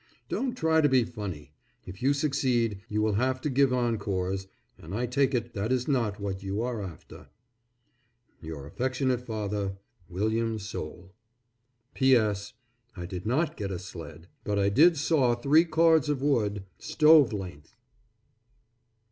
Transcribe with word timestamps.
Don't 0.29 0.55
try 0.57 0.81
to 0.81 0.89
be 0.89 1.03
funny, 1.03 1.51
if 1.85 2.01
you 2.01 2.11
succeed 2.15 2.81
you 2.89 3.03
will 3.03 3.13
have 3.21 3.39
to 3.41 3.51
give 3.51 3.71
encores, 3.71 4.47
and 4.79 4.95
I 4.95 5.05
take 5.05 5.35
it 5.35 5.53
that 5.53 5.71
is 5.71 5.87
not 5.87 6.19
what 6.19 6.41
you 6.41 6.59
are 6.63 6.81
after. 6.81 7.27
Your 8.41 8.65
affectionate 8.65 9.21
father, 9.21 9.77
WILLIAM 10.09 10.57
SOULE. 10.57 11.11
P. 11.93 12.15
S. 12.15 12.53
I 12.97 13.05
did 13.05 13.27
not 13.27 13.55
get 13.55 13.69
a 13.69 13.77
sled; 13.77 14.27
but 14.43 14.57
I 14.57 14.69
did 14.69 14.97
saw 14.97 15.35
three 15.35 15.65
cords 15.65 16.09
of 16.09 16.19
wood, 16.19 16.63
stove 16.79 17.31
length. 17.31 17.75